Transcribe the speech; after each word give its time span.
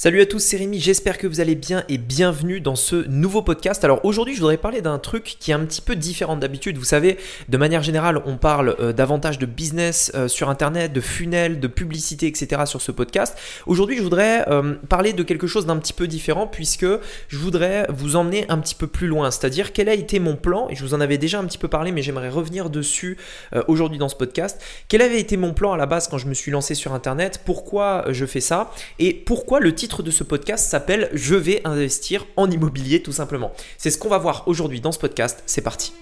Salut 0.00 0.20
à 0.20 0.26
tous, 0.26 0.38
c'est 0.38 0.58
Rémi, 0.58 0.78
j'espère 0.78 1.18
que 1.18 1.26
vous 1.26 1.40
allez 1.40 1.56
bien 1.56 1.82
et 1.88 1.98
bienvenue 1.98 2.60
dans 2.60 2.76
ce 2.76 3.08
nouveau 3.08 3.42
podcast. 3.42 3.82
Alors 3.82 4.04
aujourd'hui 4.04 4.36
je 4.36 4.38
voudrais 4.38 4.56
parler 4.56 4.80
d'un 4.80 5.00
truc 5.00 5.36
qui 5.40 5.50
est 5.50 5.54
un 5.54 5.64
petit 5.66 5.80
peu 5.80 5.96
différent 5.96 6.36
d'habitude. 6.36 6.78
Vous 6.78 6.84
savez, 6.84 7.18
de 7.48 7.58
manière 7.58 7.82
générale 7.82 8.22
on 8.24 8.36
parle 8.36 8.76
euh, 8.78 8.92
davantage 8.92 9.40
de 9.40 9.46
business 9.46 10.12
euh, 10.14 10.28
sur 10.28 10.50
Internet, 10.50 10.92
de 10.92 11.00
funnels, 11.00 11.58
de 11.58 11.66
publicité, 11.66 12.28
etc. 12.28 12.62
sur 12.66 12.80
ce 12.80 12.92
podcast. 12.92 13.36
Aujourd'hui 13.66 13.96
je 13.96 14.02
voudrais 14.02 14.48
euh, 14.48 14.76
parler 14.88 15.12
de 15.14 15.24
quelque 15.24 15.48
chose 15.48 15.66
d'un 15.66 15.76
petit 15.78 15.92
peu 15.92 16.06
différent 16.06 16.46
puisque 16.46 16.86
je 16.86 17.36
voudrais 17.36 17.84
vous 17.88 18.14
emmener 18.14 18.46
un 18.48 18.58
petit 18.58 18.76
peu 18.76 18.86
plus 18.86 19.08
loin. 19.08 19.32
C'est-à-dire 19.32 19.72
quel 19.72 19.88
a 19.88 19.94
été 19.94 20.20
mon 20.20 20.36
plan, 20.36 20.68
et 20.70 20.76
je 20.76 20.84
vous 20.84 20.94
en 20.94 21.00
avais 21.00 21.18
déjà 21.18 21.40
un 21.40 21.44
petit 21.44 21.58
peu 21.58 21.66
parlé 21.66 21.90
mais 21.90 22.02
j'aimerais 22.02 22.28
revenir 22.28 22.70
dessus 22.70 23.18
aujourd'hui 23.66 23.98
dans 23.98 24.08
ce 24.08 24.14
podcast. 24.14 24.62
Quel 24.86 25.02
avait 25.02 25.18
été 25.18 25.36
mon 25.36 25.54
plan 25.54 25.72
à 25.72 25.76
la 25.76 25.86
base 25.86 26.06
quand 26.06 26.18
je 26.18 26.28
me 26.28 26.34
suis 26.34 26.52
lancé 26.52 26.76
sur 26.76 26.94
Internet, 26.94 27.40
pourquoi 27.44 28.04
je 28.10 28.26
fais 28.26 28.40
ça? 28.40 28.70
Et 29.00 29.12
pourquoi 29.12 29.58
le 29.58 29.74
titre 29.74 29.87
de 29.88 30.10
ce 30.10 30.22
podcast 30.22 30.68
s'appelle 30.68 31.08
Je 31.14 31.34
vais 31.34 31.60
investir 31.64 32.26
en 32.36 32.50
immobilier 32.50 33.02
tout 33.02 33.12
simplement. 33.12 33.52
C'est 33.78 33.90
ce 33.90 33.98
qu'on 33.98 34.08
va 34.08 34.18
voir 34.18 34.44
aujourd'hui 34.46 34.80
dans 34.80 34.92
ce 34.92 34.98
podcast. 34.98 35.42
C'est 35.46 35.62
parti. 35.62 35.92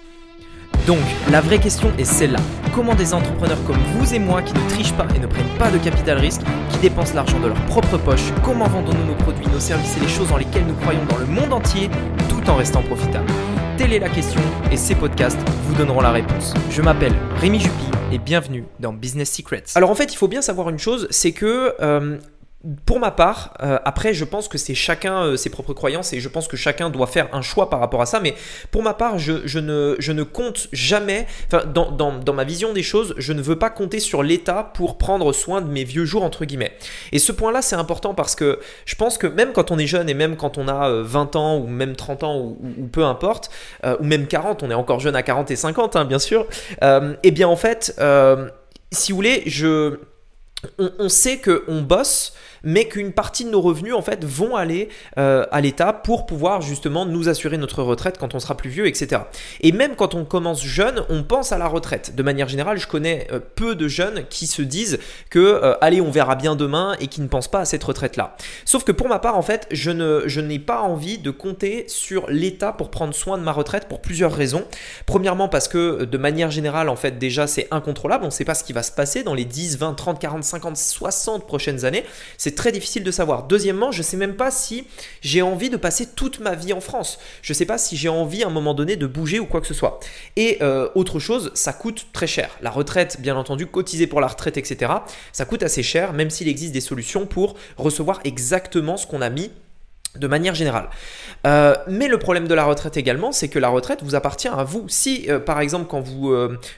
Donc, 0.86 0.98
la 1.30 1.40
vraie 1.40 1.58
question 1.58 1.90
est 1.98 2.04
celle-là. 2.04 2.38
Comment 2.74 2.94
des 2.94 3.14
entrepreneurs 3.14 3.62
comme 3.64 3.78
vous 3.94 4.14
et 4.14 4.18
moi 4.18 4.42
qui 4.42 4.52
ne 4.52 4.68
trichent 4.68 4.92
pas 4.92 5.06
et 5.16 5.18
ne 5.18 5.26
prennent 5.26 5.58
pas 5.58 5.70
de 5.70 5.78
capital 5.78 6.18
risque, 6.18 6.42
qui 6.70 6.78
dépensent 6.78 7.14
l'argent 7.14 7.40
de 7.40 7.46
leur 7.48 7.64
propre 7.66 7.96
poche, 7.98 8.32
comment 8.44 8.68
vendons-nous 8.68 9.06
nos 9.06 9.14
produits, 9.14 9.46
nos 9.48 9.60
services 9.60 9.96
et 9.96 10.00
les 10.00 10.08
choses 10.08 10.28
dans 10.28 10.36
lesquelles 10.36 10.66
nous 10.66 10.74
croyons 10.74 11.04
dans 11.06 11.16
le 11.16 11.26
monde 11.26 11.52
entier 11.52 11.88
tout 12.28 12.48
en 12.50 12.56
restant 12.56 12.82
profitables? 12.82 13.30
Telle 13.78 13.92
est 13.92 13.98
la 13.98 14.08
question 14.08 14.40
et 14.70 14.76
ces 14.76 14.94
podcasts 14.94 15.38
vous 15.64 15.74
donneront 15.74 16.00
la 16.00 16.12
réponse. 16.12 16.54
Je 16.70 16.82
m'appelle 16.82 17.14
Rémi 17.40 17.60
Jupy 17.60 17.86
et 18.12 18.18
bienvenue 18.18 18.64
dans 18.78 18.92
Business 18.92 19.32
Secrets. 19.32 19.64
Alors 19.74 19.90
en 19.90 19.94
fait, 19.94 20.12
il 20.12 20.16
faut 20.16 20.28
bien 20.28 20.42
savoir 20.42 20.68
une 20.70 20.78
chose, 20.78 21.08
c'est 21.10 21.32
que 21.32 21.74
euh, 21.80 22.16
pour 22.84 22.98
ma 22.98 23.10
part, 23.10 23.54
euh, 23.62 23.78
après, 23.84 24.14
je 24.14 24.24
pense 24.24 24.48
que 24.48 24.58
c'est 24.58 24.74
chacun 24.74 25.22
euh, 25.22 25.36
ses 25.36 25.50
propres 25.50 25.72
croyances 25.72 26.12
et 26.12 26.20
je 26.20 26.28
pense 26.28 26.48
que 26.48 26.56
chacun 26.56 26.90
doit 26.90 27.06
faire 27.06 27.28
un 27.32 27.42
choix 27.42 27.70
par 27.70 27.80
rapport 27.80 28.00
à 28.00 28.06
ça. 28.06 28.18
Mais 28.18 28.34
pour 28.70 28.82
ma 28.82 28.94
part, 28.94 29.18
je, 29.18 29.58
ne, 29.58 29.94
je 29.98 30.12
ne, 30.12 30.22
compte 30.22 30.68
jamais, 30.72 31.26
dans, 31.50 31.90
dans, 31.90 32.32
ma 32.32 32.44
vision 32.44 32.72
des 32.72 32.82
choses, 32.82 33.14
je 33.18 33.32
ne 33.32 33.40
veux 33.40 33.56
pas 33.56 33.70
compter 33.70 34.00
sur 34.00 34.22
l'État 34.22 34.70
pour 34.74 34.98
prendre 34.98 35.32
soin 35.32 35.60
de 35.60 35.68
mes 35.68 35.84
vieux 35.84 36.04
jours, 36.04 36.24
entre 36.24 36.44
guillemets. 36.44 36.72
Et 37.12 37.18
ce 37.18 37.30
point-là, 37.30 37.62
c'est 37.62 37.76
important 37.76 38.14
parce 38.14 38.34
que 38.34 38.58
je 38.84 38.94
pense 38.94 39.18
que 39.18 39.26
même 39.26 39.52
quand 39.52 39.70
on 39.70 39.78
est 39.78 39.86
jeune 39.86 40.08
et 40.08 40.14
même 40.14 40.36
quand 40.36 40.58
on 40.58 40.66
a 40.66 40.90
20 41.02 41.36
euh, 41.36 41.38
ans 41.38 41.58
ou 41.58 41.66
même 41.66 41.94
30 41.94 42.22
ans 42.24 42.38
ou, 42.38 42.58
peu 42.90 43.04
importe, 43.04 43.50
ou 43.84 44.04
même 44.04 44.26
40, 44.26 44.62
on 44.62 44.70
est 44.70 44.74
encore 44.74 45.00
jeune 45.00 45.16
à 45.16 45.22
40 45.22 45.50
et 45.50 45.56
50, 45.56 45.96
hein, 45.96 46.04
bien 46.04 46.18
sûr, 46.18 46.46
eh 46.82 47.30
bien 47.30 47.48
en 47.48 47.56
fait, 47.56 48.00
si 48.92 49.12
vous 49.12 49.16
voulez, 49.16 49.42
je, 49.46 49.98
on, 50.78 50.90
on 50.98 51.08
sait 51.08 51.38
qu'on 51.38 51.82
bosse 51.82 52.32
mais 52.62 52.86
qu'une 52.86 53.12
partie 53.12 53.44
de 53.44 53.50
nos 53.50 53.60
revenus 53.60 53.94
en 53.94 54.02
fait 54.02 54.24
vont 54.24 54.56
aller 54.56 54.88
euh, 55.18 55.44
à 55.50 55.60
l'État 55.60 55.92
pour 55.92 56.26
pouvoir 56.26 56.60
justement 56.60 57.06
nous 57.06 57.28
assurer 57.28 57.58
notre 57.58 57.82
retraite 57.82 58.18
quand 58.18 58.34
on 58.34 58.40
sera 58.40 58.56
plus 58.56 58.70
vieux, 58.70 58.86
etc. 58.86 59.22
Et 59.60 59.72
même 59.72 59.96
quand 59.96 60.14
on 60.14 60.24
commence 60.24 60.64
jeune, 60.64 61.02
on 61.08 61.22
pense 61.22 61.52
à 61.52 61.58
la 61.58 61.66
retraite. 61.66 62.14
De 62.14 62.22
manière 62.22 62.48
générale, 62.48 62.78
je 62.78 62.86
connais 62.86 63.28
euh, 63.32 63.40
peu 63.54 63.74
de 63.74 63.88
jeunes 63.88 64.24
qui 64.28 64.46
se 64.46 64.62
disent 64.62 64.98
que 65.30 65.38
euh, 65.38 65.74
allez, 65.80 66.00
on 66.00 66.10
verra 66.10 66.34
bien 66.34 66.56
demain 66.56 66.96
et 67.00 67.06
qui 67.06 67.20
ne 67.20 67.28
pensent 67.28 67.50
pas 67.50 67.60
à 67.60 67.64
cette 67.64 67.84
retraite-là. 67.84 68.36
Sauf 68.64 68.84
que 68.84 68.92
pour 68.92 69.08
ma 69.08 69.18
part, 69.18 69.36
en 69.36 69.42
fait, 69.42 69.66
je 69.70 69.90
ne 69.90 70.22
je 70.26 70.40
n'ai 70.40 70.58
pas 70.58 70.80
envie 70.80 71.18
de 71.18 71.30
compter 71.30 71.84
sur 71.88 72.28
l'État 72.28 72.72
pour 72.72 72.90
prendre 72.90 73.14
soin 73.14 73.38
de 73.38 73.42
ma 73.42 73.52
retraite 73.52 73.88
pour 73.88 74.00
plusieurs 74.00 74.32
raisons. 74.32 74.64
Premièrement, 75.06 75.48
parce 75.48 75.68
que 75.68 76.04
de 76.04 76.18
manière 76.18 76.50
générale, 76.50 76.88
en 76.88 76.96
fait, 76.96 77.18
déjà, 77.18 77.46
c'est 77.46 77.68
incontrôlable. 77.70 78.24
On 78.24 78.28
ne 78.28 78.32
sait 78.32 78.44
pas 78.44 78.54
ce 78.54 78.64
qui 78.64 78.72
va 78.72 78.82
se 78.82 78.92
passer 78.92 79.22
dans 79.22 79.34
les 79.34 79.44
10, 79.44 79.78
20, 79.78 79.94
30, 79.94 80.20
40, 80.20 80.44
50, 80.44 80.76
60 80.76 81.46
prochaines 81.46 81.84
années. 81.84 82.04
C'est 82.38 82.54
très 82.56 82.72
difficile 82.72 83.04
de 83.04 83.10
savoir. 83.12 83.44
Deuxièmement, 83.44 83.92
je 83.92 83.98
ne 83.98 84.02
sais 84.02 84.16
même 84.16 84.34
pas 84.34 84.50
si 84.50 84.86
j'ai 85.20 85.42
envie 85.42 85.70
de 85.70 85.76
passer 85.76 86.06
toute 86.06 86.40
ma 86.40 86.56
vie 86.56 86.72
en 86.72 86.80
France. 86.80 87.18
Je 87.42 87.52
ne 87.52 87.54
sais 87.54 87.66
pas 87.66 87.78
si 87.78 87.96
j'ai 87.96 88.08
envie 88.08 88.42
à 88.42 88.48
un 88.48 88.50
moment 88.50 88.74
donné 88.74 88.96
de 88.96 89.06
bouger 89.06 89.38
ou 89.38 89.46
quoi 89.46 89.60
que 89.60 89.66
ce 89.66 89.74
soit. 89.74 90.00
Et 90.34 90.58
euh, 90.62 90.88
autre 90.96 91.20
chose, 91.20 91.52
ça 91.54 91.72
coûte 91.72 92.06
très 92.12 92.26
cher. 92.26 92.50
La 92.60 92.70
retraite, 92.70 93.20
bien 93.20 93.36
entendu, 93.36 93.66
cotiser 93.66 94.08
pour 94.08 94.20
la 94.20 94.26
retraite, 94.26 94.56
etc., 94.56 94.92
ça 95.32 95.44
coûte 95.44 95.62
assez 95.62 95.84
cher, 95.84 96.12
même 96.12 96.30
s'il 96.30 96.48
existe 96.48 96.72
des 96.72 96.80
solutions 96.80 97.26
pour 97.26 97.54
recevoir 97.76 98.20
exactement 98.24 98.96
ce 98.96 99.06
qu'on 99.06 99.22
a 99.22 99.30
mis 99.30 99.52
de 100.16 100.26
manière 100.26 100.54
générale. 100.54 100.88
Euh, 101.46 101.74
mais 101.88 102.08
le 102.08 102.18
problème 102.18 102.48
de 102.48 102.54
la 102.54 102.64
retraite 102.64 102.96
également, 102.96 103.32
c'est 103.32 103.48
que 103.48 103.58
la 103.58 103.68
retraite 103.68 104.02
vous 104.02 104.14
appartient 104.14 104.48
à 104.48 104.64
vous. 104.64 104.86
Si, 104.88 105.26
euh, 105.28 105.38
par 105.38 105.60
exemple, 105.60 105.86
quand, 105.88 106.00
vous, 106.00 106.34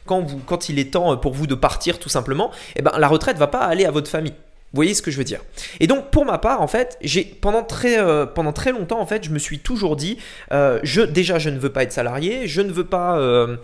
quand, 0.06 0.20
vous, 0.22 0.38
quand 0.38 0.68
il 0.68 0.78
est 0.80 0.92
temps 0.92 1.16
pour 1.16 1.34
vous 1.34 1.46
de 1.46 1.54
partir 1.54 2.00
tout 2.00 2.08
simplement, 2.08 2.50
eh 2.74 2.82
ben, 2.82 2.92
la 2.98 3.06
retraite 3.06 3.36
ne 3.36 3.40
va 3.40 3.46
pas 3.46 3.60
aller 3.60 3.84
à 3.84 3.92
votre 3.92 4.10
famille. 4.10 4.34
Vous 4.72 4.76
voyez 4.76 4.92
ce 4.92 5.00
que 5.00 5.10
je 5.10 5.16
veux 5.16 5.24
dire 5.24 5.40
Et 5.80 5.86
donc 5.86 6.10
pour 6.10 6.26
ma 6.26 6.36
part, 6.36 6.60
en 6.60 6.66
fait, 6.66 6.98
j'ai 7.00 7.24
pendant 7.24 7.62
très 7.62 7.98
euh, 7.98 8.26
longtemps, 8.70 9.00
en 9.00 9.06
fait, 9.06 9.24
je 9.24 9.30
me 9.30 9.38
suis 9.38 9.60
toujours 9.60 9.96
dit, 9.96 10.18
euh, 10.52 10.78
je 10.82 11.00
déjà 11.00 11.38
je 11.38 11.48
ne 11.48 11.58
veux 11.58 11.70
pas 11.70 11.84
être 11.84 11.92
salarié, 11.92 12.46
je 12.46 12.60
ne 12.60 12.70
veux 12.70 12.84
pas, 12.84 13.18
euh, 13.18 13.56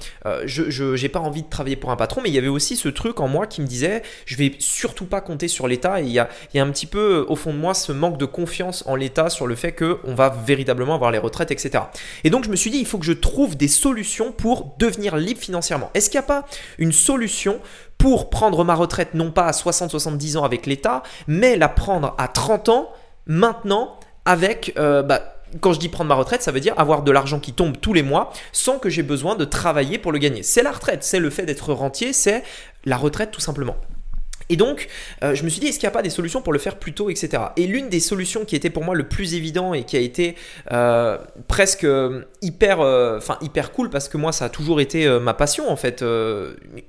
je 0.47 0.94
j'ai 0.97 1.09
pas 1.10 1.20
envie 1.20 1.43
de 1.43 1.48
travailler 1.50 1.76
pour 1.76 1.91
un 1.91 1.97
patron, 1.97 2.22
mais 2.22 2.31
il 2.31 2.34
y 2.34 2.38
avait 2.38 2.48
aussi 2.48 2.76
ce 2.76 2.88
truc 2.88 3.20
en 3.20 3.28
moi 3.28 3.47
qui 3.47 3.60
me 3.60 3.66
disait, 3.66 4.03
je 4.25 4.37
vais 4.37 4.53
surtout 4.59 5.04
pas 5.04 5.20
compter 5.20 5.47
sur 5.47 5.69
l'État. 5.69 6.00
Et 6.00 6.04
il 6.04 6.10
y 6.10 6.19
a 6.19 6.31
il 6.54 6.56
y 6.56 6.60
a 6.60 6.64
un 6.64 6.70
petit 6.70 6.87
peu 6.87 7.26
au 7.28 7.37
fond 7.37 7.53
de 7.53 7.59
moi 7.59 7.75
ce 7.75 7.93
manque 7.93 8.16
de 8.16 8.25
confiance 8.25 8.82
en 8.87 8.97
l'État 8.97 9.28
sur 9.28 9.47
le 9.47 9.56
fait 9.56 9.72
que 9.72 9.98
on 10.04 10.14
va 10.14 10.31
véritablement 10.47 10.94
avoir 10.94 11.10
les 11.10 11.19
retraites, 11.19 11.50
etc. 11.50 11.84
Et 12.25 12.31
donc 12.31 12.44
je 12.44 12.50
me 12.50 12.56
suis 12.56 12.70
dit, 12.70 12.78
il 12.78 12.87
faut 12.87 12.98
que 12.98 13.04
je 13.04 13.12
trouve 13.12 13.59
des 13.59 13.69
solutions 13.69 14.32
pour 14.32 14.75
devenir 14.78 15.16
libre 15.16 15.41
financièrement. 15.41 15.91
Est-ce 15.93 16.09
qu'il 16.09 16.19
n'y 16.19 16.25
a 16.25 16.28
pas 16.28 16.47
une 16.78 16.93
solution 16.93 17.60
pour 17.99 18.31
prendre 18.31 18.65
ma 18.65 18.75
retraite 18.75 19.15
non 19.15 19.31
pas 19.31 19.47
à 19.47 19.50
60-70 19.53 20.37
ans 20.37 20.44
avec 20.44 20.66
l'État, 20.66 21.03
mais 21.27 21.56
la 21.56 21.69
prendre 21.69 22.15
à 22.19 22.28
30 22.28 22.69
ans 22.69 22.88
maintenant 23.27 23.99
avec... 24.25 24.75
Euh, 24.78 25.03
bah, 25.03 25.31
quand 25.60 25.72
je 25.72 25.78
dis 25.78 25.88
prendre 25.88 26.09
ma 26.09 26.16
retraite, 26.16 26.43
ça 26.43 26.50
veut 26.50 26.60
dire 26.60 26.75
avoir 26.78 27.03
de 27.03 27.12
l'argent 27.12 27.38
qui 27.38 27.53
tombe 27.53 27.78
tous 27.81 27.93
les 27.93 28.03
mois 28.03 28.32
sans 28.50 28.78
que 28.78 28.91
j'ai 28.91 29.05
besoin 29.05 29.37
de 29.37 29.44
travailler 29.44 29.99
pour 29.99 30.10
le 30.10 30.19
gagner. 30.19 30.43
C'est 30.43 30.65
la 30.65 30.72
retraite, 30.72 31.05
c'est 31.05 31.21
le 31.21 31.31
fait 31.31 31.47
d'être 31.47 31.72
rentier, 31.72 32.12
c'est 32.12 32.43
la 32.84 32.97
retraite 32.97 33.31
tout 33.31 33.41
simplement. 33.41 33.77
Et 34.49 34.56
donc, 34.56 34.88
euh, 35.22 35.34
je 35.34 35.43
me 35.44 35.49
suis 35.49 35.60
dit, 35.60 35.69
est-ce 35.69 35.78
qu'il 35.78 35.87
n'y 35.87 35.93
a 35.93 35.94
pas 35.94 36.03
des 36.03 36.10
solutions 36.10 36.43
pour 36.43 36.53
le 36.53 36.59
faire 36.59 36.77
plus 36.77 36.93
tôt, 36.93 37.10
etc. 37.10 37.43
Et 37.56 37.66
l'une 37.66 37.88
des 37.88 38.00
solutions 38.00 38.44
qui 38.44 38.56
était 38.56 38.71
pour 38.71 38.84
moi 38.84 38.94
le 38.94 39.09
plus 39.09 39.34
évident 39.34 39.75
et 39.75 39.84
qui 39.84 39.97
a 39.97 40.00
été 40.00 40.37
euh, 40.72 41.19
presque 41.49 41.84
euh, 41.84 42.25
hyper, 42.43 42.81
hyper 43.41 43.72
cool 43.72 43.91
parce 43.91 44.09
que 44.09 44.16
moi, 44.16 44.32
ça 44.32 44.47
a 44.47 44.49
toujours 44.49 44.81
été 44.81 45.09
ma 45.21 45.34
passion 45.34 45.71
en 45.71 45.77
fait, 45.77 46.05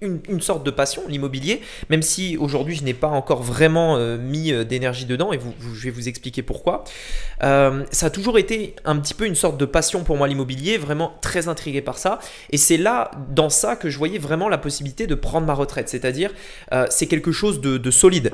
une, 0.01 0.41
sorte 0.41 0.65
de 0.65 0.71
passion, 0.71 1.03
l'immobilier, 1.07 1.61
même 1.89 2.01
si 2.01 2.37
aujourd'hui 2.37 2.75
je 2.75 2.83
n'ai 2.83 2.93
pas 2.93 3.07
encore 3.07 3.41
vraiment 3.41 3.97
mis 4.17 4.51
d'énergie 4.65 5.05
dedans 5.05 5.31
et 5.31 5.39
je 5.73 5.83
vais 5.83 5.89
vous 5.89 6.09
expliquer 6.09 6.41
pourquoi. 6.41 6.83
ça 7.39 8.05
a 8.05 8.09
toujours 8.09 8.37
été 8.37 8.75
un 8.83 8.97
petit 8.97 9.13
peu 9.13 9.25
une 9.25 9.35
sorte 9.35 9.57
de 9.57 9.65
passion 9.65 10.03
pour 10.03 10.17
moi 10.17 10.27
l'immobilier, 10.27 10.77
vraiment 10.77 11.13
très 11.21 11.47
intrigué 11.47 11.81
par 11.81 11.97
ça. 11.97 12.19
Et 12.51 12.57
c'est 12.57 12.77
là, 12.77 13.11
dans 13.29 13.49
ça, 13.49 13.75
que 13.75 13.89
je 13.89 13.97
voyais 13.97 14.19
vraiment 14.19 14.49
la 14.49 14.57
possibilité 14.57 15.07
de 15.07 15.15
prendre 15.15 15.47
ma 15.47 15.53
retraite. 15.53 15.89
C'est-à-dire, 15.89 16.31
c'est 16.89 17.07
quelque 17.07 17.31
chose 17.31 17.44
de, 17.53 17.91
solide. 17.91 18.31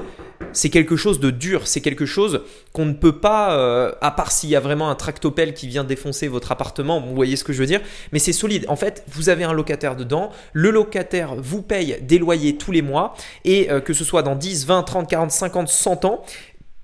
C'est 0.54 0.70
quelque 0.70 0.96
chose 0.96 1.20
de 1.20 1.30
dur. 1.30 1.68
C'est 1.68 1.82
quelque 1.82 2.06
chose 2.06 2.42
qu'on 2.74 2.86
ne 2.86 2.94
peut 2.94 3.20
pas, 3.20 3.58
euh, 3.58 3.92
à 4.02 4.12
part 4.12 4.32
s'il 4.32 4.50
y 4.50 4.56
a 4.56 4.60
vraiment 4.60 4.90
un 4.90 4.96
tractopelle 4.96 5.54
qui 5.54 5.68
vient 5.68 5.84
défoncer 5.84 6.28
votre 6.28 6.52
appartement, 6.52 7.00
vous 7.00 7.16
voyez 7.16 7.36
ce 7.36 7.44
que 7.44 7.54
je 7.54 7.60
veux 7.60 7.66
dire. 7.66 7.82
Mais 8.12 8.20
c'est 8.20 8.34
solide. 8.34 8.66
En 8.68 8.76
fait, 8.76 9.04
vous 9.08 9.30
avez 9.30 9.44
un 9.44 9.54
locataire 9.54 9.96
dedans. 9.96 10.32
Le 10.54 10.72
locataire 10.72 11.36
vous 11.38 11.62
paye 11.62 11.98
des 12.02 12.18
loyers 12.18 12.58
tous 12.58 12.72
les 12.72 12.82
mois. 12.82 13.16
Et 13.46 13.72
euh, 13.72 13.80
que 13.80 13.94
ce 13.94 14.04
soit 14.04 14.24
dans 14.24 14.36
10, 14.36 14.66
20, 14.66 14.84
30, 14.84 15.10
40, 15.10 15.32
50, 15.32 15.70
100 15.70 16.06
ans, 16.06 16.24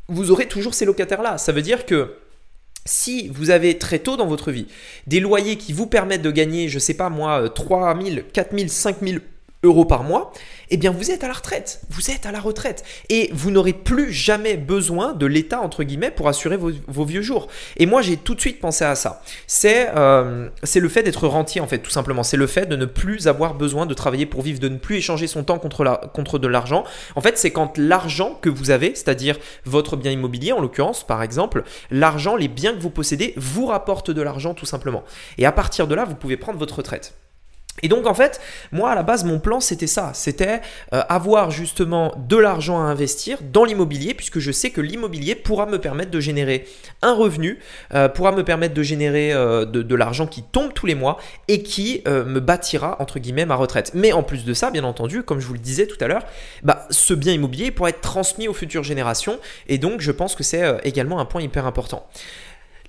vous 0.07 0.31
aurez 0.31 0.47
toujours 0.47 0.73
ces 0.73 0.85
locataires-là. 0.85 1.37
Ça 1.37 1.51
veut 1.51 1.61
dire 1.61 1.85
que 1.85 2.15
si 2.85 3.27
vous 3.29 3.49
avez 3.49 3.77
très 3.77 3.99
tôt 3.99 4.15
dans 4.15 4.27
votre 4.27 4.51
vie 4.51 4.67
des 5.05 5.19
loyers 5.19 5.57
qui 5.57 5.73
vous 5.73 5.87
permettent 5.87 6.21
de 6.21 6.31
gagner, 6.31 6.69
je 6.69 6.79
sais 6.79 6.93
pas 6.93 7.09
moi, 7.09 7.49
3 7.49 8.01
000, 8.01 8.21
4 8.31 8.57
000, 8.57 8.69
5 8.69 8.97
000 9.01 9.17
euros 9.63 9.85
par 9.85 10.03
mois, 10.03 10.31
eh 10.69 10.77
bien 10.77 10.91
vous 10.91 11.09
êtes 11.09 11.23
à 11.23 11.27
la 11.27 11.33
retraite, 11.33 11.81
vous 11.89 12.11
êtes 12.11 12.25
à 12.25 12.31
la 12.31 12.39
retraite 12.39 12.83
et 13.09 13.29
vous 13.33 13.49
n'aurez 13.49 13.73
plus 13.73 14.11
jamais 14.11 14.55
besoin 14.55 15.13
de 15.13 15.25
l'État 15.25 15.61
entre 15.61 15.83
guillemets 15.83 16.11
pour 16.11 16.27
assurer 16.27 16.57
vos, 16.57 17.05
vieux 17.05 17.21
jours. 17.21 17.47
Et 17.77 17.85
moi 17.85 18.01
j'ai 18.01 18.17
tout 18.17 18.35
de 18.35 18.39
suite 18.39 18.59
pensé 18.59 18.85
à 18.85 18.95
ça. 18.95 19.23
C'est 19.47 19.89
euh, 19.95 20.49
c'est 20.63 20.79
le 20.79 20.89
fait 20.89 21.03
d'être 21.03 21.27
rentier 21.27 21.59
en 21.61 21.67
fait 21.67 21.79
tout 21.79 21.89
simplement. 21.89 22.23
C'est 22.23 22.37
le 22.37 22.47
fait 22.47 22.67
de 22.67 22.75
ne 22.75 22.85
plus 22.85 23.27
avoir 23.27 23.55
besoin 23.55 23.85
de 23.85 23.93
travailler 23.93 24.25
pour 24.25 24.41
vivre, 24.41 24.59
de 24.59 24.69
ne 24.69 24.77
plus 24.77 24.97
échanger 24.97 25.25
son 25.27 25.43
temps 25.43 25.57
contre, 25.57 26.01
contre 26.13 26.37
de 26.37 26.47
l'argent. 26.47 26.83
En 27.15 27.21
fait 27.21 27.37
c'est 27.37 27.51
quand 27.51 27.77
l'argent 27.77 28.37
que 28.41 28.49
vous 28.49 28.69
avez, 28.69 28.93
c'est-à-dire 28.93 29.37
votre 29.65 29.95
bien 29.95 30.11
immobilier 30.11 30.51
en 30.51 30.61
l'occurrence 30.61 31.05
par 31.05 31.23
exemple, 31.23 31.63
l'argent, 31.89 32.35
les 32.35 32.47
biens 32.47 32.73
que 32.73 32.79
vous 32.79 32.91
possédez 32.91 33.33
vous 33.37 33.65
rapportent 33.65 34.11
de 34.11 34.21
l'argent 34.21 34.53
tout 34.53 34.65
simplement. 34.65 35.03
Et 35.37 35.45
à 35.45 35.51
partir 35.51 35.87
de 35.87 35.95
là 35.95 36.05
vous 36.05 36.15
pouvez 36.15 36.37
prendre 36.37 36.59
votre 36.59 36.75
retraite. 36.75 37.13
Et 37.83 37.89
donc 37.89 38.07
en 38.07 38.13
fait, 38.13 38.41
moi 38.71 38.91
à 38.91 38.95
la 38.95 39.03
base, 39.03 39.23
mon 39.23 39.39
plan 39.39 39.59
c'était 39.59 39.87
ça, 39.87 40.11
c'était 40.13 40.61
euh, 40.93 41.03
avoir 41.09 41.51
justement 41.51 42.13
de 42.27 42.35
l'argent 42.35 42.79
à 42.79 42.83
investir 42.83 43.37
dans 43.53 43.65
l'immobilier, 43.65 44.15
puisque 44.15 44.39
je 44.39 44.51
sais 44.51 44.71
que 44.71 44.81
l'immobilier 44.81 45.35
pourra 45.35 45.67
me 45.67 45.77
permettre 45.77 46.09
de 46.09 46.19
générer 46.19 46.65
un 47.03 47.13
revenu, 47.13 47.59
euh, 47.93 48.09
pourra 48.09 48.31
me 48.31 48.43
permettre 48.43 48.73
de 48.73 48.81
générer 48.81 49.31
euh, 49.31 49.65
de, 49.65 49.95
l'argent 49.95 50.25
qui 50.25 50.41
tombe 50.43 50.73
tous 50.73 50.85
les 50.85 50.95
mois 50.95 51.17
et 51.47 51.63
qui 51.63 52.03
me 52.05 52.39
bâtira 52.39 52.97
entre 52.99 53.19
guillemets 53.19 53.45
ma 53.45 53.55
retraite. 53.55 53.91
Mais 53.95 54.11
en 54.11 54.21
plus 54.21 54.45
de 54.45 54.53
ça, 54.53 54.69
bien 54.69 54.83
entendu, 54.83 55.23
comme 55.23 55.39
je 55.39 55.47
vous 55.47 55.53
le 55.53 55.59
disais 55.59 55.87
tout 55.87 55.97
à 55.99 56.07
l'heure, 56.07 56.23
bah, 56.63 56.85
ce 56.91 57.13
bien 57.13 57.33
immobilier 57.33 57.71
pourra 57.71 57.89
être 57.89 58.01
transmis 58.01 58.47
aux 58.47 58.53
futures 58.53 58.83
générations, 58.83 59.39
et 59.67 59.77
donc 59.77 60.01
je 60.01 60.11
pense 60.11 60.35
que 60.35 60.43
c'est 60.43 60.77
également 60.83 61.19
un 61.19 61.25
point 61.25 61.41
hyper 61.41 61.65
important. 61.65 62.07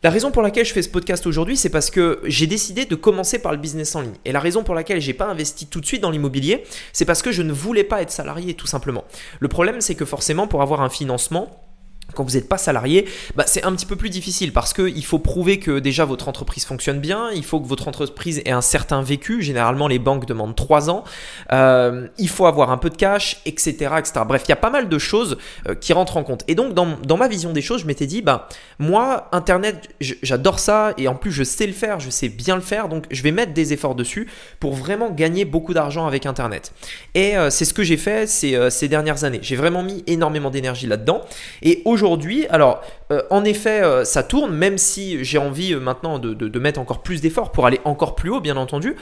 La 0.05 0.11
raison 0.11 0.31
pour 0.31 0.43
laquelle 0.43 0.65
je 0.65 0.73
fais 0.73 0.83
ce 0.83 0.89
podcast 0.89 1.27
aujourd'hui, 1.27 1.57
c'est 1.57 1.71
parce 1.71 1.91
que 1.91 2.21
j'ai 2.23 2.47
décidé 2.47 2.85
de 2.85 2.95
commencer 2.95 3.41
par 3.41 3.51
le 3.51 3.59
business 3.59 3.97
en 3.97 4.03
ligne. 4.03 4.15
Et 4.25 4.31
la 4.31 4.39
raison 4.39 4.63
pour 4.63 4.77
laquelle 4.77 5.01
j'ai 5.01 5.13
pas 5.13 5.27
investi 5.27 5.67
tout 5.67 5.81
de 5.81 5.87
suite 5.87 6.01
dans 6.01 6.13
l'immobilier, 6.13 6.63
c'est 6.93 7.05
parce 7.05 7.21
que 7.21 7.33
je 7.33 7.43
ne 7.43 7.53
voulais 7.53 7.83
pas 7.83 8.01
être 8.01 8.13
salarié 8.13 8.55
tout 8.55 8.69
simplement. 8.69 9.03
Le 9.41 9.49
problème, 9.49 9.81
c'est 9.81 9.97
que 9.97 10.05
forcément, 10.05 10.47
pour 10.47 10.63
avoir 10.63 10.83
un 10.83 10.89
financement, 10.89 11.68
quand 12.15 12.25
vous 12.25 12.35
n'êtes 12.35 12.49
pas 12.49 12.59
salarié, 12.59 13.07
bah 13.37 13.45
c'est 13.47 13.65
un 13.65 13.73
petit 13.73 13.87
peu 13.87 13.97
plus 13.97 14.11
difficile 14.11 14.53
parce 14.53 14.73
qu'il 14.73 15.05
faut 15.05 15.19
prouver 15.19 15.59
que 15.59 15.79
déjà 15.79 16.05
votre 16.05 16.29
entreprise 16.29 16.65
fonctionne 16.65 17.01
bien, 17.01 17.31
il 17.35 17.45
faut 17.45 17.61
que 17.61 17.67
votre 17.67 17.87
entreprise 17.87 18.41
ait 18.45 18.51
un 18.51 18.63
certain 18.63 19.03
vécu, 19.03 19.43
généralement 19.43 19.89
les 19.89 19.99
banques 19.99 20.27
demandent 20.27 20.57
3 20.57 20.91
ans, 20.91 21.05
euh, 21.53 22.09
il 22.19 22.29
faut 22.29 22.47
avoir 22.47 22.71
un 22.71 22.79
peu 22.79 22.89
de 22.89 22.97
cash, 22.97 23.41
etc. 23.45 23.91
etc. 23.99 24.13
Bref, 24.27 24.43
il 24.47 24.49
y 24.49 24.53
a 24.53 24.57
pas 24.57 24.71
mal 24.71 24.89
de 24.89 24.99
choses 24.99 25.37
euh, 25.69 25.75
qui 25.75 25.93
rentrent 25.93 26.17
en 26.17 26.25
compte. 26.25 26.45
Et 26.49 26.55
donc 26.55 26.73
dans, 26.75 27.17
ma 27.17 27.29
vision 27.29 27.53
des 27.53 27.63
choses, 27.63 27.83
je 27.83 27.87
m'étais 27.87 28.07
dit, 28.07 28.23
bah, 28.23 28.49
moi, 28.79 29.29
Internet, 29.33 29.89
j'adore 30.01 30.61
ça 30.61 30.95
et 30.97 31.09
en 31.09 31.15
plus 31.15 31.33
je 31.33 31.45
sais 31.45 31.67
le 31.67 31.73
faire, 31.73 32.01
je 32.01 32.11
sais 32.11 32.29
bien 32.29 32.55
le 32.55 32.63
faire, 32.63 32.89
donc 32.89 33.05
je 33.11 33.23
vais 33.23 33.33
mettre 33.33 33.53
des 33.53 33.73
efforts 33.73 33.95
dessus 33.95 34.29
pour 34.61 34.75
vraiment 34.75 35.11
gagner 35.11 35.45
beaucoup 35.45 35.75
d'argent 35.75 36.07
avec 36.07 36.27
Internet. 36.27 36.73
Et 37.15 37.37
euh, 37.37 37.51
c'est 37.51 37.65
ce 37.65 37.75
que 37.75 37.83
j'ai 37.83 37.97
fait 37.97 38.27
ces, 38.27 38.71
ces 38.71 38.89
dernières 38.89 39.25
années. 39.25 39.41
J'ai 39.43 39.57
vraiment 39.57 39.83
mis 39.83 40.05
énormément 40.07 40.51
d'énergie 40.51 40.87
là-dedans. 40.87 41.21
Et 41.63 41.83
aujourd'hui, 41.85 41.98
aujourd'hui, 42.03 42.47
alors 42.49 42.83
euh, 43.11 43.23
en 43.31 43.45
effet, 43.45 43.83
euh, 43.83 44.05
ça 44.05 44.23
tourne, 44.23 44.55
même 44.55 44.79
si 44.79 45.25
j'ai 45.25 45.39
envie 45.39 45.75
euh, 45.75 45.81
maintenant 45.81 46.19
de, 46.19 46.59
mettre 46.59 46.81
encore 46.81 47.03
plus 47.03 47.21
d'efforts 47.21 47.53
pour 47.53 47.67
aller 47.67 47.81
encore 47.85 48.15
plus 48.15 48.31
haut, 48.31 48.41
bien 48.41 48.57
entendu, 48.57 48.97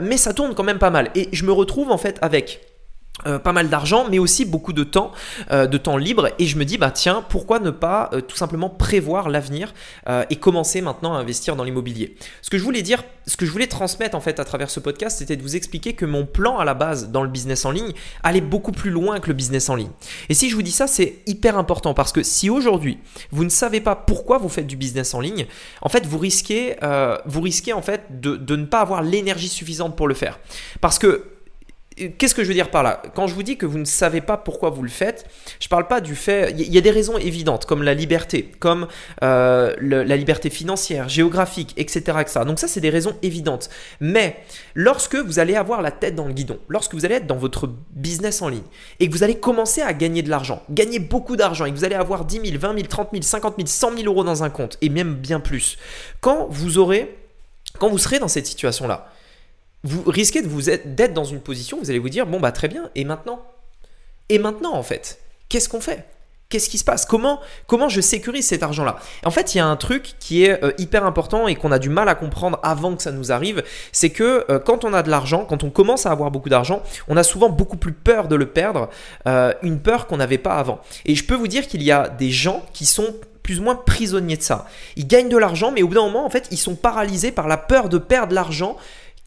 mais 0.00 0.16
ça 0.16 0.32
tourne 0.32 0.54
quand 0.54 0.64
même 0.64 0.78
pas 0.78 0.90
mal. 0.90 1.10
Et 1.14 1.28
je 1.32 1.44
me 1.44 1.52
retrouve 1.52 1.90
en 1.90 1.98
fait 1.98 2.18
avec 2.20 2.60
euh, 3.24 3.38
pas 3.38 3.52
mal 3.52 3.70
d'argent, 3.70 4.06
mais 4.10 4.18
aussi 4.18 4.44
beaucoup 4.44 4.74
de 4.74 4.84
temps, 4.84 5.10
euh, 5.50 5.66
de 5.66 5.78
temps 5.78 5.96
libre. 5.96 6.28
Et 6.38 6.44
je 6.44 6.58
me 6.58 6.66
dis, 6.66 6.76
bah 6.76 6.90
tiens, 6.90 7.24
pourquoi 7.26 7.60
ne 7.60 7.70
pas 7.70 8.10
euh, 8.12 8.20
tout 8.20 8.36
simplement 8.36 8.68
prévoir 8.68 9.30
l'avenir 9.30 9.72
et 10.30 10.36
commencer 10.36 10.80
maintenant 10.80 11.14
à 11.14 11.18
investir 11.18 11.56
dans 11.56 11.64
l'immobilier. 11.64 12.16
Ce 12.42 12.50
que 12.50 12.58
je 12.58 12.62
voulais 12.62 12.82
dire, 12.82 13.02
ce 13.26 13.36
que 13.36 13.46
je 13.46 13.50
voulais 13.50 13.66
transmettre 13.66 14.16
en 14.16 14.20
fait 14.20 14.38
à 14.38 14.44
travers 14.44 14.70
ce 14.70 14.80
podcast, 14.80 15.18
c'était 15.18 15.36
de 15.36 15.42
vous 15.42 15.56
expliquer 15.56 15.94
que 15.94 16.04
mon 16.04 16.26
plan 16.26 16.58
à 16.58 16.64
la 16.64 16.74
base 16.74 17.10
dans 17.10 17.22
le 17.22 17.28
business 17.28 17.64
en 17.64 17.70
ligne 17.70 17.92
allait 18.22 18.40
beaucoup 18.40 18.72
plus 18.72 18.90
loin 18.90 19.18
que 19.18 19.28
le 19.28 19.34
business 19.34 19.68
en 19.68 19.74
ligne. 19.74 19.90
Et 20.28 20.34
si 20.34 20.48
je 20.50 20.54
vous 20.54 20.62
dis 20.62 20.72
ça, 20.72 20.86
c'est 20.86 21.18
hyper 21.26 21.58
important 21.58 21.94
parce 21.94 22.12
que 22.12 22.22
si 22.22 22.50
aujourd'hui 22.50 22.98
vous 23.30 23.44
ne 23.44 23.50
savez 23.50 23.80
pas 23.80 23.96
pourquoi 23.96 24.38
vous 24.38 24.48
faites 24.48 24.66
du 24.66 24.76
business 24.76 25.14
en 25.14 25.20
ligne, 25.20 25.46
en 25.82 25.88
fait 25.88 26.06
vous 26.06 26.18
risquez, 26.18 26.76
vous 27.26 27.40
risquez 27.40 27.72
en 27.72 27.82
fait 27.82 28.20
de, 28.20 28.36
de 28.36 28.56
ne 28.56 28.64
pas 28.64 28.80
avoir 28.80 29.02
l'énergie 29.02 29.48
suffisante 29.48 29.96
pour 29.96 30.08
le 30.08 30.14
faire. 30.14 30.38
Parce 30.80 30.98
que 30.98 31.35
Qu'est-ce 32.18 32.34
que 32.34 32.42
je 32.42 32.48
veux 32.48 32.54
dire 32.54 32.70
par 32.70 32.82
là? 32.82 33.00
Quand 33.14 33.26
je 33.26 33.34
vous 33.34 33.42
dis 33.42 33.56
que 33.56 33.64
vous 33.64 33.78
ne 33.78 33.86
savez 33.86 34.20
pas 34.20 34.36
pourquoi 34.36 34.68
vous 34.68 34.82
le 34.82 34.90
faites, 34.90 35.24
je 35.60 35.66
ne 35.66 35.70
parle 35.70 35.88
pas 35.88 36.02
du 36.02 36.14
fait. 36.14 36.54
Il 36.58 36.72
y 36.72 36.76
a 36.76 36.82
des 36.82 36.90
raisons 36.90 37.16
évidentes, 37.16 37.64
comme 37.64 37.82
la 37.82 37.94
liberté, 37.94 38.52
comme 38.58 38.86
euh, 39.22 39.74
la 39.80 40.16
liberté 40.16 40.50
financière, 40.50 41.08
géographique, 41.08 41.72
etc.. 41.78 42.02
Donc, 42.44 42.58
ça, 42.58 42.68
c'est 42.68 42.80
des 42.80 42.90
raisons 42.90 43.16
évidentes. 43.22 43.70
Mais 44.00 44.36
lorsque 44.74 45.16
vous 45.16 45.38
allez 45.38 45.56
avoir 45.56 45.80
la 45.80 45.90
tête 45.90 46.14
dans 46.14 46.26
le 46.26 46.34
guidon, 46.34 46.58
lorsque 46.68 46.92
vous 46.92 47.06
allez 47.06 47.14
être 47.14 47.26
dans 47.26 47.36
votre 47.36 47.70
business 47.92 48.42
en 48.42 48.48
ligne 48.48 48.64
et 49.00 49.08
que 49.08 49.12
vous 49.14 49.24
allez 49.24 49.38
commencer 49.38 49.80
à 49.80 49.94
gagner 49.94 50.22
de 50.22 50.28
l'argent, 50.28 50.62
gagner 50.68 50.98
beaucoup 50.98 51.36
d'argent 51.36 51.64
et 51.64 51.70
que 51.70 51.76
vous 51.76 51.84
allez 51.84 51.94
avoir 51.94 52.26
10 52.26 52.40
000, 52.44 52.58
20 52.58 52.74
000, 52.74 52.86
30 52.88 53.08
000, 53.12 53.22
50 53.22 53.54
000, 53.56 53.66
100 53.66 53.96
000 53.96 54.06
euros 54.06 54.22
dans 54.22 54.42
un 54.42 54.50
compte 54.50 54.76
et 54.82 54.90
même 54.90 55.14
bien 55.14 55.40
plus, 55.40 55.78
quand 56.20 56.46
vous 56.50 56.76
aurez. 56.78 57.16
Quand 57.78 57.90
vous 57.90 57.98
serez 57.98 58.18
dans 58.18 58.28
cette 58.28 58.46
situation-là, 58.46 59.10
vous 59.86 60.02
risquez 60.06 60.42
de 60.42 60.48
vous 60.48 60.62
d'être 60.62 61.14
dans 61.14 61.24
une 61.24 61.40
position, 61.40 61.78
vous 61.78 61.90
allez 61.90 61.98
vous 61.98 62.08
dire, 62.08 62.26
bon 62.26 62.40
bah 62.40 62.52
très 62.52 62.68
bien, 62.68 62.90
et 62.94 63.04
maintenant? 63.04 63.42
Et 64.28 64.38
maintenant 64.38 64.74
en 64.74 64.82
fait, 64.82 65.18
qu'est-ce 65.48 65.68
qu'on 65.68 65.80
fait? 65.80 66.04
Qu'est-ce 66.48 66.70
qui 66.70 66.78
se 66.78 66.84
passe? 66.84 67.06
Comment, 67.06 67.40
comment 67.66 67.88
je 67.88 68.00
sécurise 68.00 68.46
cet 68.46 68.62
argent-là? 68.62 69.00
En 69.24 69.32
fait, 69.32 69.54
il 69.54 69.58
y 69.58 69.60
a 69.60 69.66
un 69.66 69.74
truc 69.74 70.14
qui 70.20 70.44
est 70.44 70.62
euh, 70.62 70.70
hyper 70.78 71.04
important 71.04 71.48
et 71.48 71.56
qu'on 71.56 71.72
a 71.72 71.80
du 71.80 71.88
mal 71.88 72.08
à 72.08 72.14
comprendre 72.14 72.60
avant 72.62 72.94
que 72.94 73.02
ça 73.02 73.10
nous 73.10 73.32
arrive, 73.32 73.64
c'est 73.90 74.10
que 74.10 74.44
euh, 74.48 74.60
quand 74.60 74.84
on 74.84 74.94
a 74.94 75.02
de 75.02 75.10
l'argent, 75.10 75.44
quand 75.44 75.64
on 75.64 75.70
commence 75.70 76.06
à 76.06 76.12
avoir 76.12 76.30
beaucoup 76.30 76.48
d'argent, 76.48 76.84
on 77.08 77.16
a 77.16 77.24
souvent 77.24 77.48
beaucoup 77.48 77.76
plus 77.76 77.92
peur 77.92 78.28
de 78.28 78.36
le 78.36 78.46
perdre, 78.46 78.90
euh, 79.26 79.52
une 79.62 79.80
peur 79.80 80.06
qu'on 80.06 80.18
n'avait 80.18 80.38
pas 80.38 80.54
avant. 80.54 80.80
Et 81.04 81.16
je 81.16 81.24
peux 81.24 81.34
vous 81.34 81.48
dire 81.48 81.66
qu'il 81.66 81.82
y 81.82 81.90
a 81.90 82.08
des 82.08 82.30
gens 82.30 82.64
qui 82.72 82.86
sont 82.86 83.16
plus 83.42 83.58
ou 83.58 83.64
moins 83.64 83.74
prisonniers 83.74 84.36
de 84.36 84.42
ça. 84.42 84.66
Ils 84.94 85.06
gagnent 85.06 85.28
de 85.28 85.36
l'argent, 85.36 85.72
mais 85.72 85.82
au 85.82 85.88
bout 85.88 85.94
d'un 85.94 86.02
moment, 86.02 86.26
en 86.26 86.30
fait, 86.30 86.46
ils 86.52 86.58
sont 86.58 86.76
paralysés 86.76 87.32
par 87.32 87.48
la 87.48 87.56
peur 87.56 87.88
de 87.88 87.98
perdre 87.98 88.34
l'argent 88.34 88.76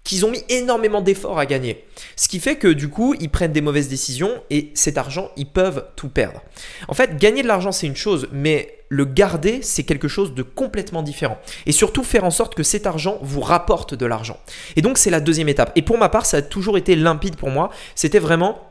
qu'ils 0.09 0.25
ont 0.25 0.31
mis 0.31 0.43
énormément 0.49 1.01
d'efforts 1.01 1.37
à 1.37 1.45
gagner. 1.45 1.85
Ce 2.15 2.27
qui 2.27 2.39
fait 2.39 2.55
que 2.55 2.67
du 2.67 2.89
coup, 2.89 3.13
ils 3.19 3.29
prennent 3.29 3.51
des 3.51 3.61
mauvaises 3.61 3.89
décisions 3.89 4.41
et 4.49 4.71
cet 4.73 4.97
argent, 4.97 5.29
ils 5.37 5.45
peuvent 5.45 5.85
tout 5.95 6.09
perdre. 6.09 6.41
En 6.87 6.95
fait, 6.95 7.17
gagner 7.17 7.43
de 7.43 7.47
l'argent, 7.47 7.71
c'est 7.71 7.85
une 7.85 7.95
chose, 7.95 8.27
mais 8.31 8.79
le 8.89 9.05
garder, 9.05 9.59
c'est 9.61 9.83
quelque 9.83 10.07
chose 10.07 10.33
de 10.33 10.41
complètement 10.41 11.03
différent. 11.03 11.37
Et 11.67 11.71
surtout, 11.71 12.03
faire 12.03 12.23
en 12.23 12.31
sorte 12.31 12.55
que 12.55 12.63
cet 12.63 12.87
argent 12.87 13.19
vous 13.21 13.41
rapporte 13.41 13.93
de 13.93 14.07
l'argent. 14.07 14.39
Et 14.75 14.81
donc, 14.81 14.97
c'est 14.97 15.11
la 15.11 15.19
deuxième 15.19 15.47
étape. 15.47 15.71
Et 15.75 15.83
pour 15.83 15.99
ma 15.99 16.09
part, 16.09 16.25
ça 16.25 16.37
a 16.37 16.41
toujours 16.41 16.79
été 16.79 16.95
limpide 16.95 17.35
pour 17.35 17.51
moi. 17.51 17.69
C'était 17.93 18.17
vraiment 18.17 18.68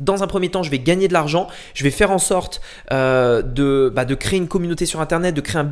dans 0.00 0.22
un 0.22 0.26
premier 0.26 0.48
temps, 0.50 0.62
je 0.62 0.70
vais 0.70 0.78
gagner 0.78 1.08
de 1.08 1.12
l'argent, 1.12 1.48
je 1.74 1.84
vais 1.84 1.90
faire 1.90 2.10
en 2.10 2.18
sorte 2.18 2.60
euh, 2.92 3.42
de, 3.42 3.92
bah, 3.94 4.04
de 4.04 4.14
créer 4.14 4.38
une 4.38 4.48
communauté 4.48 4.86
sur 4.86 5.00
Internet, 5.00 5.34
de 5.34 5.40
créer 5.40 5.62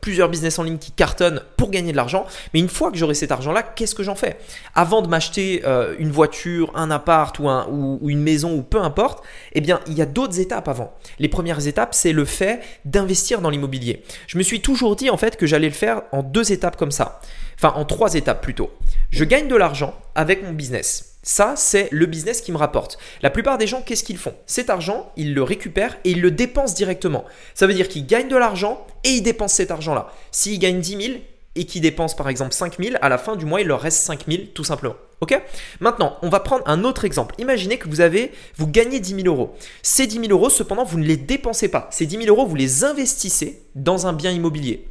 plusieurs 0.00 0.28
business 0.28 0.58
en 0.58 0.62
ligne 0.62 0.78
qui 0.78 0.92
cartonnent 0.92 1.42
pour 1.56 1.70
gagner 1.70 1.92
de 1.92 1.96
l'argent. 1.96 2.26
Mais 2.54 2.60
une 2.60 2.68
fois 2.68 2.90
que 2.90 2.96
j'aurai 2.96 3.14
cet 3.14 3.32
argent-là, 3.32 3.62
qu'est-ce 3.62 3.94
que 3.94 4.02
j'en 4.02 4.14
fais? 4.14 4.38
Avant 4.74 5.02
de 5.02 5.08
m'acheter 5.08 5.62
euh, 5.64 5.94
une 5.98 6.10
voiture, 6.10 6.72
un 6.74 6.90
appart 6.90 7.38
ou, 7.38 7.48
ou, 7.48 8.10
une 8.10 8.22
maison 8.22 8.54
ou 8.54 8.62
peu 8.62 8.80
importe, 8.80 9.24
eh 9.52 9.60
bien, 9.60 9.80
il 9.86 9.94
y 9.94 10.02
a 10.02 10.06
d'autres 10.06 10.40
étapes 10.40 10.68
avant. 10.68 10.94
Les 11.18 11.28
premières 11.28 11.66
étapes, 11.66 11.94
c'est 11.94 12.12
le 12.12 12.24
fait 12.24 12.60
d'investir 12.84 13.40
dans 13.40 13.50
l'immobilier. 13.50 14.02
Je 14.26 14.38
me 14.38 14.42
suis 14.42 14.60
toujours 14.60 14.96
dit 14.96 15.10
en 15.10 15.16
fait 15.16 15.36
que 15.36 15.46
j'allais 15.46 15.68
le 15.68 15.74
faire 15.74 16.02
en 16.12 16.22
deux 16.22 16.52
étapes 16.52 16.76
comme 16.76 16.90
ça. 16.90 17.20
Enfin, 17.58 17.72
en 17.76 17.84
trois 17.84 18.14
étapes 18.14 18.42
plutôt. 18.42 18.70
Je 19.10 19.24
gagne 19.24 19.48
de 19.48 19.56
l'argent 19.56 19.94
avec 20.14 20.42
mon 20.44 20.52
business. 20.52 21.15
Ça, 21.28 21.54
c'est 21.56 21.88
le 21.90 22.06
business 22.06 22.40
qui 22.40 22.52
me 22.52 22.56
rapporte. 22.56 22.98
La 23.20 23.30
plupart 23.30 23.58
des 23.58 23.66
gens, 23.66 23.82
qu'est-ce 23.82 24.04
qu'ils 24.04 24.16
font? 24.16 24.34
Cet 24.46 24.70
argent, 24.70 25.10
ils 25.16 25.34
le 25.34 25.42
récupèrent 25.42 25.98
et 26.04 26.12
ils 26.12 26.20
le 26.20 26.30
dépensent 26.30 26.76
directement. 26.76 27.24
Ça 27.52 27.66
veut 27.66 27.74
dire 27.74 27.88
qu'ils 27.88 28.06
gagnent 28.06 28.28
de 28.28 28.36
l'argent 28.36 28.86
et 29.02 29.08
ils 29.08 29.22
dépensent 29.22 29.56
cet 29.56 29.72
argent-là. 29.72 30.12
S'ils 30.30 30.60
gagnent 30.60 30.78
10 30.78 31.02
000 31.04 31.18
et 31.56 31.64
qu'ils 31.64 31.80
dépensent 31.80 32.14
par 32.14 32.28
exemple 32.28 32.52
5 32.52 32.80
000, 32.80 32.96
à 33.02 33.08
la 33.08 33.18
fin 33.18 33.34
du 33.34 33.44
mois, 33.44 33.60
il 33.60 33.66
leur 33.66 33.80
reste 33.80 34.02
5 34.02 34.26
000 34.28 34.42
tout 34.54 34.62
simplement. 34.62 34.94
Ok? 35.20 35.36
Maintenant, 35.80 36.16
on 36.22 36.28
va 36.28 36.38
prendre 36.38 36.62
un 36.66 36.84
autre 36.84 37.04
exemple. 37.04 37.34
Imaginez 37.38 37.76
que 37.78 37.88
vous 37.88 38.00
avez, 38.00 38.30
vous 38.56 38.68
gagnez 38.68 39.00
10 39.00 39.22
000 39.22 39.26
euros. 39.26 39.56
Ces 39.82 40.06
10 40.06 40.20
000 40.20 40.30
euros, 40.30 40.48
cependant, 40.48 40.84
vous 40.84 41.00
ne 41.00 41.06
les 41.06 41.16
dépensez 41.16 41.66
pas. 41.66 41.88
Ces 41.90 42.06
10 42.06 42.18
000 42.18 42.28
euros, 42.28 42.46
vous 42.46 42.54
les 42.54 42.84
investissez 42.84 43.62
dans 43.74 44.06
un 44.06 44.12
bien 44.12 44.30
immobilier. 44.30 44.86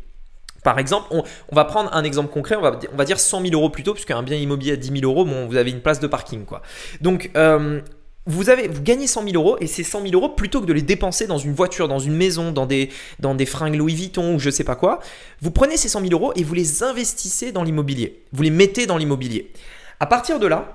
Par 0.66 0.80
exemple, 0.80 1.06
on, 1.12 1.24
va 1.56 1.64
prendre 1.64 1.94
un 1.94 2.04
exemple 2.04 2.34
concret, 2.34 2.56
on 2.56 2.62
va, 2.62 3.06
dire 3.06 3.20
100 3.20 3.42
000 3.42 3.54
euros 3.54 3.70
plutôt, 3.70 3.94
puisqu'un 3.94 4.24
bien 4.24 4.36
immobilier 4.36 4.72
à 4.72 4.76
10 4.76 5.00
000 5.00 5.04
euros, 5.04 5.24
bon, 5.24 5.46
vous 5.46 5.58
avez 5.58 5.70
une 5.70 5.80
place 5.80 6.00
de 6.00 6.08
parking. 6.08 6.44
quoi. 6.44 6.64
Donc, 7.02 7.30
euh, 7.38 7.82
vous, 8.26 8.50
avez, 8.50 8.68
vous 8.68 8.82
gagnez 8.82 9.06
100 9.06 9.26
000 9.30 9.36
euros 9.36 9.58
et 9.62 9.68
ces 9.68 9.84
100 9.84 10.02
000 10.02 10.14
euros, 10.16 10.30
plutôt 10.30 10.62
que 10.62 10.66
de 10.66 10.74
les 10.74 10.82
dépenser 10.82 11.28
dans 11.28 11.38
une 11.38 11.54
voiture, 11.54 11.88
dans 11.88 12.00
une 12.00 12.16
maison, 12.16 12.52
dans 12.52 12.66
des, 12.66 12.90
dans 13.20 13.36
des 13.36 13.46
fringues 13.46 13.76
Louis 13.76 13.94
Vuitton 13.94 14.34
ou 14.34 14.40
je 14.40 14.50
sais 14.50 14.64
pas 14.64 14.76
quoi, 14.76 15.02
vous 15.40 15.52
prenez 15.52 15.78
ces 15.78 15.88
100 15.88 16.02
000 16.02 16.14
euros 16.14 16.34
et 16.36 16.44
vous 16.44 16.56
les 16.56 16.82
investissez 16.82 17.52
dans 17.52 17.62
l'immobilier. 17.62 18.24
Vous 18.34 18.42
les 18.42 18.50
mettez 18.50 18.88
dans 18.88 18.98
l'immobilier. 18.98 19.54
À 20.00 20.08
partir 20.08 20.40
de 20.40 20.48
là, 20.48 20.74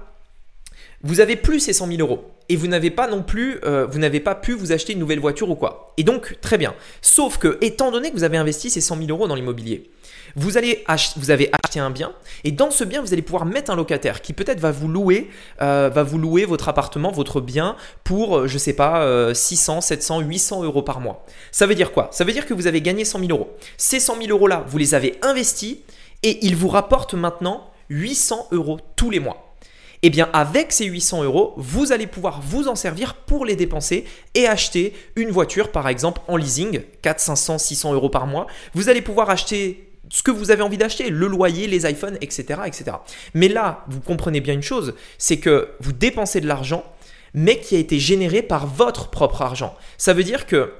vous 1.03 1.19
avez 1.19 1.35
plus 1.35 1.59
ces 1.59 1.73
100 1.73 1.88
000 1.88 2.00
euros 2.00 2.31
et 2.50 2.57
vous 2.57 2.66
n'avez 2.66 2.90
pas 2.90 3.07
non 3.07 3.23
plus, 3.23 3.61
euh, 3.64 3.87
vous 3.87 4.00
n'avez 4.00 4.19
pas 4.19 4.35
pu 4.35 4.54
vous 4.54 4.73
acheter 4.73 4.92
une 4.92 4.99
nouvelle 4.99 5.21
voiture 5.21 5.49
ou 5.49 5.54
quoi. 5.54 5.95
Et 5.97 6.02
donc, 6.02 6.37
très 6.40 6.59
bien. 6.59 6.75
Sauf 7.00 7.38
que, 7.38 7.57
étant 7.61 7.92
donné 7.92 8.11
que 8.11 8.16
vous 8.16 8.25
avez 8.25 8.37
investi 8.37 8.71
ces 8.71 8.80
100 8.80 8.97
000 8.97 9.09
euros 9.11 9.28
dans 9.28 9.37
l'immobilier, 9.37 9.88
vous, 10.35 10.59
allez 10.59 10.85
vous 11.16 11.30
avez 11.30 11.49
acheté 11.52 11.78
un 11.78 11.90
bien 11.90 12.12
et 12.42 12.50
dans 12.50 12.73
ce 12.73 12.83
bien, 12.83 13.02
vous 13.02 13.12
allez 13.12 13.23
pouvoir 13.23 13.47
mettre 13.47 13.71
un 13.71 13.76
locataire 13.76 14.21
qui 14.21 14.33
peut-être 14.33 14.59
va 14.59 14.73
vous 14.73 14.88
louer, 14.88 15.30
euh, 15.62 15.90
va 15.95 16.02
vous 16.02 16.19
louer 16.19 16.45
votre 16.45 16.69
appartement, 16.69 17.12
votre 17.12 17.40
bien 17.40 17.76
pour, 18.02 18.38
euh, 18.38 18.47
je 18.49 18.59
sais 18.59 18.73
pas, 18.73 19.33
600, 19.33 19.80
700, 19.80 20.21
800 20.21 20.64
euros 20.64 20.83
par 20.83 20.99
mois. 20.99 21.25
Ça 21.52 21.66
veut 21.66 21.76
dire 21.76 21.92
quoi? 21.92 22.09
Ça 22.11 22.25
veut 22.25 22.33
dire 22.33 22.47
que 22.47 22.54
vous 22.54 22.66
avez 22.66 22.83
gagné 22.83 23.04
100 23.04 23.21
000 23.21 23.30
euros. 23.30 23.57
Ces 23.76 24.00
100 24.00 24.23
000 24.23 24.28
euros 24.30 24.49
là, 24.49 24.64
vous 24.66 24.78
les 24.78 24.97
avez 24.97 25.21
investis 25.23 25.76
et 26.25 26.45
ils 26.45 26.57
vous 26.57 26.69
rapportent 26.69 27.14
maintenant 27.14 27.71
800 27.90 28.49
euros 28.50 28.80
tous 28.97 29.11
les 29.11 29.21
mois 29.21 29.50
eh 30.02 30.11
bien 30.11 30.28
avec 30.33 30.73
ces 30.73 30.87
800 30.87 31.25
euros, 31.25 31.54
vous 31.57 31.92
allez 31.92 32.07
pouvoir 32.07 32.40
vous 32.40 32.69
en 32.69 32.75
servir 32.75 33.14
pour 33.14 33.45
les 33.45 33.57
dépenser 33.57 34.04
et 34.35 34.47
acheter 34.47 34.95
une 35.16 35.30
voiture 35.30 35.71
par 35.71 35.88
exemple 35.88 36.23
en 36.28 36.37
leasing, 36.37 36.83
4, 37.02 37.21
500, 37.21 37.59
600 37.59 37.95
euros 37.95 38.09
par 38.09 38.26
mois. 38.26 38.47
Vous 38.75 38.88
allez 38.88 39.02
pouvoir 39.02 39.30
acheter 39.30 39.90
ce 40.11 40.23
que 40.23 40.30
vous 40.30 40.50
avez 40.50 40.62
envie 40.62 40.78
d'acheter, 40.78 41.11
le 41.11 41.26
loyer, 41.26 41.66
les 41.66 41.88
iPhones, 41.88 42.19
etc.. 42.21 42.61
Mais 43.35 43.49
là, 43.49 43.85
vous 43.88 44.00
comprenez 44.00 44.40
bien 44.40 44.54
une 44.54 44.62
chose, 44.62 44.95
c'est 45.19 45.38
que 45.38 45.69
vous 45.80 45.92
dépensez 45.92 46.40
de 46.40 46.49
l'argent, 46.49 46.85
mais 47.33 47.61
qui 47.61 47.76
a 47.76 47.78
été 47.78 47.99
généré 47.99 48.42
par 48.42 48.66
votre 48.66 49.09
propre 49.09 49.42
argent. 49.42 49.76
Ça 49.99 50.12
veut 50.12 50.25
dire 50.25 50.47
que 50.47 50.73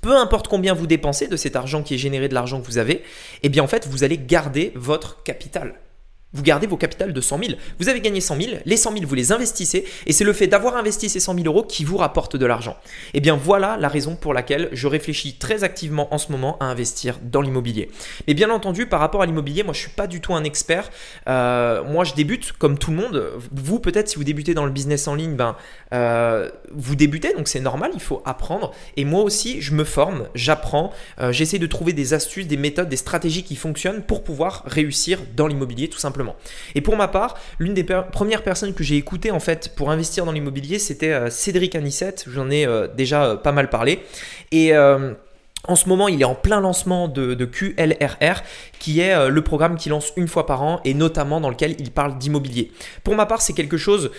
peu 0.00 0.16
importe 0.16 0.48
combien 0.48 0.74
vous 0.74 0.88
dépensez 0.88 1.28
de 1.28 1.36
cet 1.36 1.54
argent 1.54 1.82
qui 1.82 1.94
est 1.94 1.98
généré 1.98 2.28
de 2.28 2.34
l'argent 2.34 2.60
que 2.60 2.66
vous 2.66 2.78
avez, 2.78 3.04
eh 3.44 3.48
bien 3.48 3.62
en 3.62 3.68
fait, 3.68 3.86
vous 3.86 4.02
allez 4.02 4.18
garder 4.18 4.72
votre 4.74 5.22
capital 5.22 5.74
vous 6.34 6.42
gardez 6.42 6.66
vos 6.66 6.76
capitales 6.76 7.12
de 7.12 7.20
100 7.20 7.38
000. 7.38 7.52
Vous 7.78 7.88
avez 7.88 8.00
gagné 8.00 8.20
100 8.20 8.36
000, 8.40 8.56
les 8.64 8.76
100 8.76 8.92
000, 8.92 9.06
vous 9.06 9.14
les 9.14 9.32
investissez, 9.32 9.84
et 10.06 10.12
c'est 10.12 10.24
le 10.24 10.32
fait 10.32 10.46
d'avoir 10.46 10.76
investi 10.76 11.08
ces 11.08 11.20
100 11.20 11.34
000 11.34 11.46
euros 11.46 11.62
qui 11.62 11.84
vous 11.84 11.96
rapporte 11.96 12.36
de 12.36 12.44
l'argent. 12.44 12.76
Et 13.12 13.18
eh 13.18 13.20
bien 13.20 13.36
voilà 13.36 13.76
la 13.78 13.88
raison 13.88 14.16
pour 14.16 14.34
laquelle 14.34 14.68
je 14.72 14.86
réfléchis 14.86 15.34
très 15.34 15.64
activement 15.64 16.12
en 16.12 16.18
ce 16.18 16.32
moment 16.32 16.58
à 16.58 16.66
investir 16.66 17.18
dans 17.22 17.40
l'immobilier. 17.40 17.90
Mais 18.26 18.34
bien 18.34 18.50
entendu, 18.50 18.86
par 18.86 19.00
rapport 19.00 19.22
à 19.22 19.26
l'immobilier, 19.26 19.62
moi 19.62 19.72
je 19.72 19.80
suis 19.80 19.90
pas 19.90 20.06
du 20.06 20.20
tout 20.20 20.34
un 20.34 20.44
expert. 20.44 20.90
Euh, 21.28 21.84
moi 21.84 22.04
je 22.04 22.14
débute 22.14 22.52
comme 22.52 22.78
tout 22.78 22.90
le 22.90 22.96
monde. 22.96 23.30
Vous 23.52 23.78
peut-être 23.78 24.08
si 24.08 24.16
vous 24.16 24.24
débutez 24.24 24.54
dans 24.54 24.64
le 24.64 24.72
business 24.72 25.06
en 25.06 25.14
ligne, 25.14 25.36
ben 25.36 25.56
euh, 25.92 26.50
vous 26.72 26.96
débutez, 26.96 27.32
donc 27.34 27.48
c'est 27.48 27.60
normal, 27.60 27.92
il 27.94 28.00
faut 28.00 28.22
apprendre. 28.24 28.72
Et 28.96 29.04
moi 29.04 29.22
aussi, 29.22 29.60
je 29.60 29.74
me 29.74 29.84
forme, 29.84 30.28
j'apprends, 30.34 30.92
euh, 31.20 31.32
j'essaie 31.32 31.58
de 31.58 31.66
trouver 31.66 31.92
des 31.92 32.14
astuces, 32.14 32.46
des 32.46 32.56
méthodes, 32.56 32.88
des 32.88 32.96
stratégies 32.96 33.44
qui 33.44 33.56
fonctionnent 33.56 34.02
pour 34.02 34.24
pouvoir 34.24 34.62
réussir 34.66 35.20
dans 35.36 35.46
l'immobilier 35.46 35.88
tout 35.88 35.98
simplement. 35.98 36.23
Et 36.74 36.80
pour 36.80 36.96
ma 36.96 37.08
part, 37.08 37.36
l'une 37.58 37.74
des 37.74 37.84
premières 37.84 38.42
personnes 38.42 38.74
que 38.74 38.84
j'ai 38.84 38.96
écoutées 38.96 39.30
en 39.30 39.40
fait 39.40 39.74
pour 39.74 39.90
investir 39.90 40.24
dans 40.24 40.32
l'immobilier, 40.32 40.78
c'était 40.78 41.12
euh, 41.12 41.30
Cédric 41.30 41.74
Anissette. 41.74 42.24
J'en 42.28 42.50
ai 42.50 42.66
euh, 42.66 42.88
déjà 42.88 43.24
euh, 43.24 43.36
pas 43.36 43.52
mal 43.52 43.70
parlé. 43.70 44.00
Et 44.52 44.72
en 45.66 45.76
ce 45.76 45.88
moment, 45.88 46.08
il 46.08 46.20
est 46.20 46.26
en 46.26 46.34
plein 46.34 46.60
lancement 46.60 47.08
de, 47.08 47.44
QLRR, 47.44 48.42
qui 48.84 49.00
est 49.00 49.30
le 49.30 49.42
programme 49.42 49.76
qu'il 49.76 49.90
lance 49.90 50.12
une 50.16 50.28
fois 50.28 50.44
par 50.44 50.62
an 50.62 50.80
et 50.84 50.92
notamment 50.92 51.40
dans 51.40 51.48
lequel 51.48 51.74
il 51.78 51.90
parle 51.90 52.18
d'immobilier. 52.18 52.70
Pour 53.02 53.14
ma 53.14 53.24
part, 53.24 53.40
c'est 53.40 53.54
quelque 53.54 53.78
chose 53.78 54.10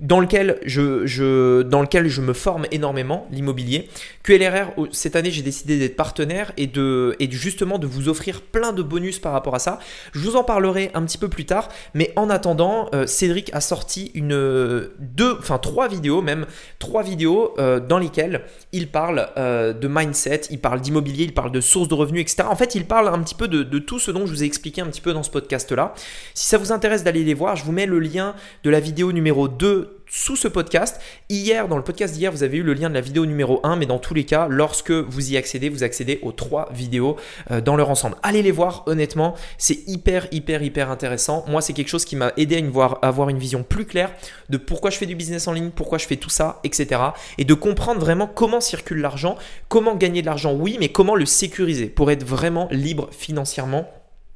dans 0.00 0.20
lequel 0.20 0.58
je, 0.64 1.62
dans 1.62 1.82
lequel 1.82 2.08
je 2.08 2.20
me 2.20 2.32
forme 2.32 2.66
énormément, 2.70 3.26
l'immobilier. 3.30 3.88
QLRR, 4.22 4.72
cette 4.92 5.16
année, 5.16 5.30
j'ai 5.30 5.42
décidé 5.42 5.78
d'être 5.78 5.96
partenaire 5.96 6.52
et, 6.56 6.66
de, 6.66 7.16
et 7.18 7.30
justement 7.30 7.78
de 7.78 7.86
vous 7.86 8.08
offrir 8.08 8.42
plein 8.42 8.72
de 8.72 8.82
bonus 8.82 9.18
par 9.18 9.32
rapport 9.32 9.54
à 9.54 9.58
ça. 9.58 9.80
Je 10.12 10.20
vous 10.20 10.36
en 10.36 10.44
parlerai 10.44 10.90
un 10.94 11.02
petit 11.02 11.18
peu 11.18 11.28
plus 11.28 11.46
tard, 11.46 11.68
mais 11.94 12.12
en 12.16 12.30
attendant, 12.30 12.88
euh, 12.94 13.06
Cédric 13.06 13.50
a 13.52 13.60
sorti 13.60 14.12
une, 14.14 14.88
deux, 14.98 15.36
enfin 15.38 15.58
trois 15.58 15.88
vidéos, 15.88 16.22
même 16.22 16.46
trois 16.78 17.02
vidéos 17.02 17.54
euh, 17.58 17.80
dans 17.80 17.98
lesquelles 17.98 18.42
il 18.72 18.88
parle 18.88 19.28
euh, 19.36 19.72
de 19.72 19.88
mindset, 19.88 20.42
il 20.50 20.60
parle 20.60 20.80
d'immobilier, 20.80 21.24
il 21.24 21.34
parle 21.34 21.50
de 21.50 21.60
sources 21.60 21.88
de 21.88 21.94
revenus, 21.94 22.22
etc. 22.22 22.44
En 22.48 22.56
fait, 22.56 22.74
il 22.74 22.84
parle 22.84 23.08
un 23.08 23.20
petit 23.20 23.34
peu 23.34 23.48
de, 23.48 23.57
de 23.62 23.78
tout 23.78 23.98
ce 23.98 24.10
dont 24.10 24.26
je 24.26 24.32
vous 24.32 24.42
ai 24.42 24.46
expliqué 24.46 24.80
un 24.80 24.86
petit 24.86 25.00
peu 25.00 25.12
dans 25.12 25.22
ce 25.22 25.30
podcast-là. 25.30 25.94
Si 26.34 26.46
ça 26.46 26.58
vous 26.58 26.72
intéresse 26.72 27.04
d'aller 27.04 27.24
les 27.24 27.34
voir, 27.34 27.56
je 27.56 27.64
vous 27.64 27.72
mets 27.72 27.86
le 27.86 27.98
lien 27.98 28.34
de 28.64 28.70
la 28.70 28.80
vidéo 28.80 29.12
numéro 29.12 29.48
2 29.48 29.98
sous 30.08 30.36
ce 30.36 30.48
podcast. 30.48 31.00
Hier, 31.28 31.68
dans 31.68 31.76
le 31.76 31.84
podcast 31.84 32.14
d'hier, 32.14 32.32
vous 32.32 32.42
avez 32.42 32.58
eu 32.58 32.62
le 32.62 32.74
lien 32.74 32.88
de 32.88 32.94
la 32.94 33.00
vidéo 33.00 33.26
numéro 33.26 33.60
1, 33.64 33.76
mais 33.76 33.86
dans 33.86 33.98
tous 33.98 34.14
les 34.14 34.24
cas, 34.24 34.48
lorsque 34.48 34.90
vous 34.90 35.32
y 35.32 35.36
accédez, 35.36 35.68
vous 35.68 35.84
accédez 35.84 36.18
aux 36.22 36.32
trois 36.32 36.68
vidéos 36.72 37.16
euh, 37.50 37.60
dans 37.60 37.76
leur 37.76 37.90
ensemble. 37.90 38.16
Allez 38.22 38.42
les 38.42 38.50
voir, 38.50 38.84
honnêtement, 38.86 39.34
c'est 39.58 39.86
hyper, 39.86 40.26
hyper, 40.32 40.62
hyper 40.62 40.90
intéressant. 40.90 41.44
Moi, 41.48 41.60
c'est 41.60 41.72
quelque 41.72 41.88
chose 41.88 42.04
qui 42.04 42.16
m'a 42.16 42.32
aidé 42.36 42.56
à, 42.56 42.62
voir, 42.68 42.98
avoir 43.02 43.28
une 43.28 43.38
vision 43.38 43.62
plus 43.62 43.84
claire 43.84 44.12
de 44.48 44.56
pourquoi 44.56 44.90
je 44.90 44.96
fais 44.96 45.06
du 45.06 45.14
business 45.14 45.48
en 45.48 45.52
ligne, 45.52 45.70
pourquoi 45.70 45.98
je 45.98 46.06
fais 46.06 46.16
tout 46.16 46.30
ça, 46.30 46.60
etc. 46.64 47.00
Et 47.36 47.44
de 47.44 47.54
comprendre 47.54 48.00
vraiment 48.00 48.26
comment 48.26 48.60
circule 48.60 49.00
l'argent, 49.00 49.36
comment 49.68 49.94
gagner 49.94 50.22
de 50.22 50.26
l'argent, 50.26 50.54
oui, 50.54 50.76
mais 50.80 50.88
comment 50.88 51.14
le 51.14 51.26
sécuriser 51.26 51.86
pour 51.86 52.10
être 52.10 52.24
vraiment 52.24 52.68
libre 52.70 53.08
financièrement 53.12 53.88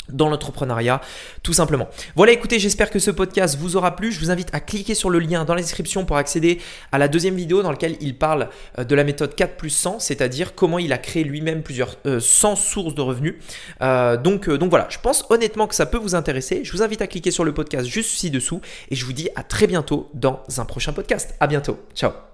dans 0.09 0.29
l'entrepreneuriat, 0.29 1.01
tout 1.43 1.53
simplement. 1.53 1.89
Voilà, 2.17 2.33
écoutez, 2.33 2.59
j'espère 2.59 2.91
que 2.91 2.99
ce 2.99 3.11
podcast 3.11 3.57
vous 3.59 3.77
aura 3.77 3.97
plu. 3.97 4.13
Je 4.13 4.21
vous 4.21 4.31
invite 4.31 4.55
à 4.55 4.61
cliquer 4.61 4.95
sur 4.95 5.11
le 5.11 5.19
lien 5.19 5.45
dans 5.45 5.55
la 5.55 5.61
description 5.61 6.05
pour 6.05 6.17
accéder 6.17 6.61
à 6.91 6.99
la 6.99 7.09
deuxième 7.09 7.35
vidéo 7.35 7.63
dans 7.63 7.71
laquelle 7.71 7.97
il 8.01 8.17
parle 8.17 8.49
euh, 8.79 8.85
de 8.85 8.95
la 8.95 9.05
méthode 9.05 9.35
4 9.35 9.57
plus 9.57 9.71
100, 9.71 10.01
c'est-à-dire 10.01 10.55
comment 10.55 10.79
il 10.79 10.93
a 10.93 10.99
créé 10.99 11.25
lui-même 11.25 11.63
plusieurs 11.63 11.97
100 12.05 12.07
euh, 12.07 12.57
sources 12.57 12.95
de 12.95 13.01
revenus. 13.01 13.37
Euh, 13.81 14.17
donc, 14.17 14.49
donc 14.49 14.71
voilà, 14.71 14.87
je 14.91 14.99
pense 14.99 15.25
honnêtement 15.31 15.67
que 15.67 15.75
ça 15.75 15.87
peut 15.87 15.99
vous 15.99 16.15
intéresser. 16.15 16.65
Je 16.65 16.73
vous 16.73 16.83
invite 16.83 17.03
à 17.03 17.07
cliquer 17.07 17.31
sur 17.31 17.45
le 17.45 17.55
podcast 17.55 17.87
juste 17.87 18.11
ci-dessous 18.11 18.61
et 18.91 18.97
je 18.97 19.05
vous 19.05 19.13
dis 19.13 19.29
à 19.37 19.43
très 19.43 19.67
bientôt 19.67 20.11
dans 20.15 20.43
un 20.59 20.65
prochain 20.65 20.93
podcast. 20.93 21.35
À 21.41 21.47
bientôt. 21.47 21.79
Ciao 21.95 22.32